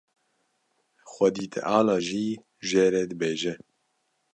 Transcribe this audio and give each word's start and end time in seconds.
Xwedî 1.11 1.45
Teala 1.53 1.97
jî 2.07 2.27
jê 2.69 2.85
re 2.93 3.03
dibêje. 3.09 3.53